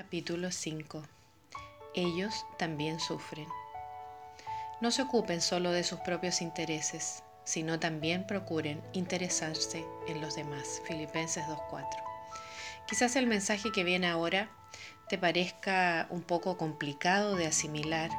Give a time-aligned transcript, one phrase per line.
[0.00, 1.02] Capítulo 5
[1.94, 3.46] Ellos también sufren.
[4.80, 10.80] No se ocupen solo de sus propios intereses, sino también procuren interesarse en los demás.
[10.86, 11.86] Filipenses 2.4.
[12.88, 14.48] Quizás el mensaje que viene ahora
[15.10, 18.10] te parezca un poco complicado de asimilar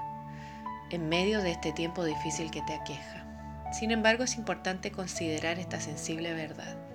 [0.92, 3.26] en medio de este tiempo difícil que te aqueja.
[3.74, 6.91] Sin embargo, es importante considerar esta sensible verdad.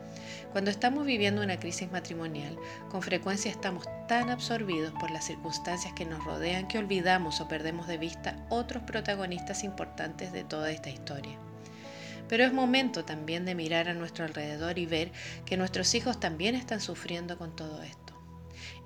[0.57, 6.07] Cuando estamos viviendo una crisis matrimonial, con frecuencia estamos tan absorbidos por las circunstancias que
[6.07, 11.39] nos rodean que olvidamos o perdemos de vista otros protagonistas importantes de toda esta historia.
[12.27, 15.13] Pero es momento también de mirar a nuestro alrededor y ver
[15.45, 18.19] que nuestros hijos también están sufriendo con todo esto.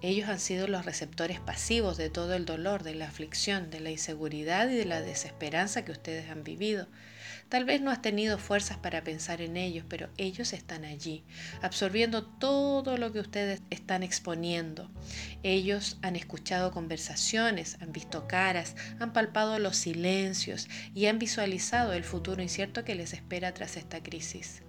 [0.02, 3.92] Ellos han sido los receptores pasivos de todo el dolor, de la aflicción, de la
[3.92, 6.88] inseguridad y de la desesperanza que ustedes han vivido.
[7.50, 11.24] Tal vez no has tenido fuerzas para pensar en ellos, pero ellos están allí,
[11.62, 14.88] absorbiendo todo lo que ustedes están exponiendo.
[15.42, 22.04] Ellos han escuchado conversaciones, han visto caras, han palpado los silencios y han visualizado el
[22.04, 24.62] futuro incierto que les espera tras esta crisis.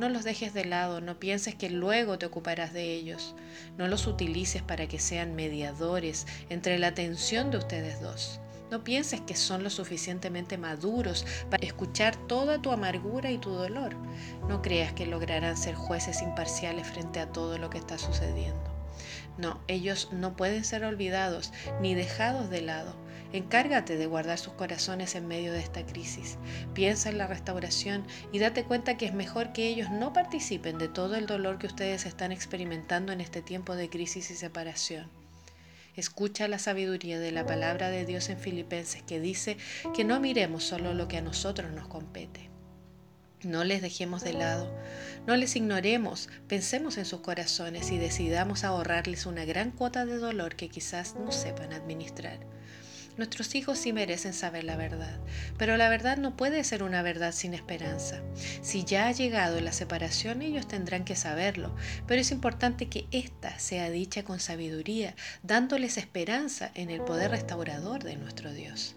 [0.00, 3.36] No los dejes de lado, no pienses que luego te ocuparás de ellos.
[3.78, 8.40] No los utilices para que sean mediadores entre la tensión de ustedes dos.
[8.70, 13.94] No pienses que son lo suficientemente maduros para escuchar toda tu amargura y tu dolor.
[14.48, 18.76] No creas que lograrán ser jueces imparciales frente a todo lo que está sucediendo.
[19.38, 22.96] No, ellos no pueden ser olvidados ni dejados de lado.
[23.32, 26.38] Encárgate de guardar sus corazones en medio de esta crisis.
[26.74, 30.88] Piensa en la restauración y date cuenta que es mejor que ellos no participen de
[30.88, 35.10] todo el dolor que ustedes están experimentando en este tiempo de crisis y separación.
[35.96, 39.56] Escucha la sabiduría de la palabra de Dios en Filipenses que dice
[39.94, 42.50] que no miremos solo lo que a nosotros nos compete.
[43.42, 44.70] No les dejemos de lado,
[45.26, 50.56] no les ignoremos, pensemos en sus corazones y decidamos ahorrarles una gran cuota de dolor
[50.56, 52.40] que quizás no sepan administrar.
[53.16, 55.18] Nuestros hijos sí merecen saber la verdad,
[55.58, 58.20] pero la verdad no puede ser una verdad sin esperanza.
[58.62, 61.74] Si ya ha llegado la separación, ellos tendrán que saberlo,
[62.06, 68.04] pero es importante que ésta sea dicha con sabiduría, dándoles esperanza en el poder restaurador
[68.04, 68.96] de nuestro Dios.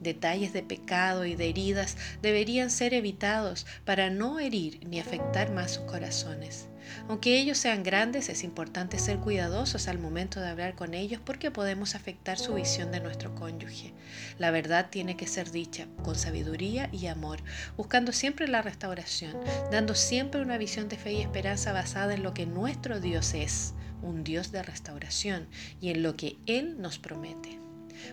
[0.00, 5.72] Detalles de pecado y de heridas deberían ser evitados para no herir ni afectar más
[5.72, 6.68] sus corazones.
[7.08, 11.50] Aunque ellos sean grandes, es importante ser cuidadosos al momento de hablar con ellos porque
[11.50, 13.92] podemos afectar su visión de nuestro cónyuge.
[14.38, 17.42] La verdad tiene que ser dicha con sabiduría y amor,
[17.76, 19.36] buscando siempre la restauración,
[19.70, 23.74] dando siempre una visión de fe y esperanza basada en lo que nuestro Dios es,
[24.02, 25.48] un Dios de restauración,
[25.80, 27.65] y en lo que Él nos promete.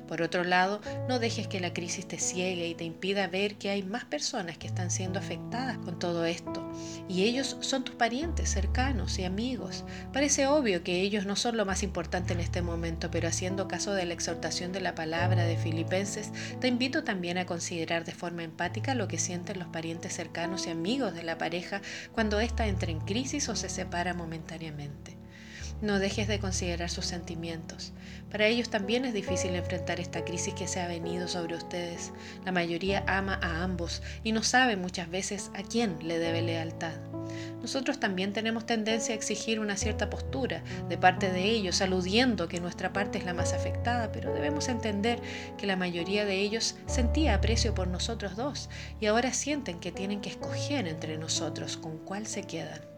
[0.07, 3.69] Por otro lado, no dejes que la crisis te ciegue y te impida ver que
[3.69, 6.71] hay más personas que están siendo afectadas con todo esto.
[7.07, 9.85] Y ellos son tus parientes cercanos y amigos.
[10.11, 13.93] Parece obvio que ellos no son lo más importante en este momento, pero haciendo caso
[13.93, 18.43] de la exhortación de la palabra de Filipenses, te invito también a considerar de forma
[18.43, 22.91] empática lo que sienten los parientes cercanos y amigos de la pareja cuando ésta entra
[22.91, 25.22] en crisis o se separa momentáneamente.
[25.83, 27.91] No dejes de considerar sus sentimientos.
[28.31, 32.13] Para ellos también es difícil enfrentar esta crisis que se ha venido sobre ustedes.
[32.45, 36.95] La mayoría ama a ambos y no sabe muchas veces a quién le debe lealtad.
[37.61, 42.61] Nosotros también tenemos tendencia a exigir una cierta postura de parte de ellos, aludiendo que
[42.61, 45.19] nuestra parte es la más afectada, pero debemos entender
[45.57, 48.69] que la mayoría de ellos sentía aprecio por nosotros dos
[49.01, 52.92] y ahora sienten que tienen que escoger entre nosotros con cuál se quedan.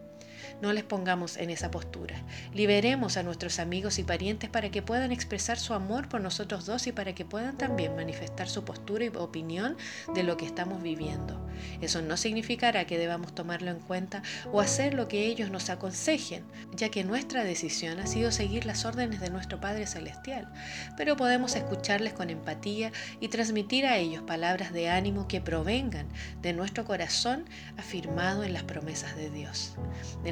[0.62, 2.16] No les pongamos en esa postura.
[2.54, 6.88] Liberemos a nuestros amigos y parientes para que puedan expresar su amor por nosotros dos
[6.88, 9.78] y para que puedan también manifestar su postura y opinión
[10.14, 11.46] de lo que estamos viviendo.
[11.82, 16.44] Eso no significará que debamos tomarlo en cuenta o hacer lo que ellos nos aconsejen,
[16.76, 20.52] ya que nuestra decisión ha sido seguir las órdenes de nuestro Padre Celestial.
[20.98, 26.08] Pero podemos escucharles con empatía y transmitir a ellos palabras de ánimo que provengan
[26.42, 27.46] de nuestro corazón
[27.78, 29.76] afirmado en las promesas de Dios.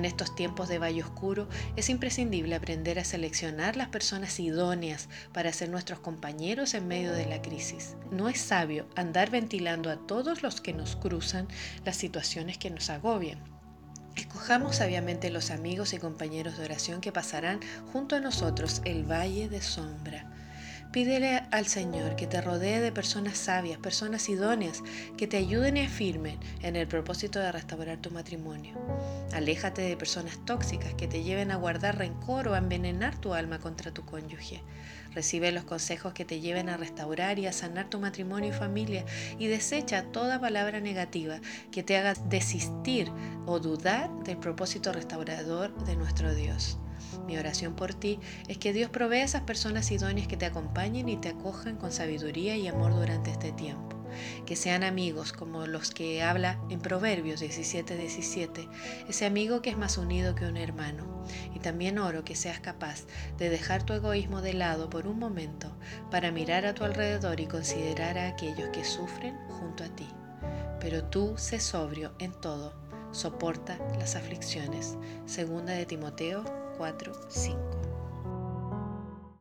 [0.06, 5.70] Estos tiempos de valle oscuro es imprescindible aprender a seleccionar las personas idóneas para ser
[5.70, 7.96] nuestros compañeros en medio de la crisis.
[8.12, 11.48] No es sabio andar ventilando a todos los que nos cruzan
[11.86, 13.40] las situaciones que nos agobian.
[14.16, 17.60] Escojamos sabiamente los amigos y compañeros de oración que pasarán
[17.92, 20.30] junto a nosotros el valle de sombra
[20.94, 24.84] Pídele al Señor que te rodee de personas sabias, personas idóneas,
[25.18, 28.76] que te ayuden y afirmen en el propósito de restaurar tu matrimonio.
[29.34, 33.58] Aléjate de personas tóxicas que te lleven a guardar rencor o a envenenar tu alma
[33.58, 34.62] contra tu cónyuge.
[35.16, 39.04] Recibe los consejos que te lleven a restaurar y a sanar tu matrimonio y familia
[39.40, 41.40] y desecha toda palabra negativa
[41.72, 43.12] que te haga desistir
[43.48, 46.78] o dudar del propósito restaurador de nuestro Dios.
[47.26, 51.10] Mi oración por ti es que Dios provee a esas personas idóneas que te acompañen
[51.10, 53.94] y te acojan con sabiduría y amor durante este tiempo
[54.46, 58.68] que sean amigos como los que habla en Proverbios 17, 17,
[59.08, 61.24] ese amigo que es más unido que un hermano.
[61.56, 63.06] Y también oro que seas capaz
[63.38, 65.76] de dejar tu egoísmo de lado por un momento
[66.12, 70.08] para mirar a tu alrededor y considerar a aquellos que sufren junto a ti.
[70.80, 72.74] Pero tú sé sobrio en todo,
[73.12, 74.98] soporta las aflicciones.
[75.26, 77.83] Segunda de Timoteo 4, 5.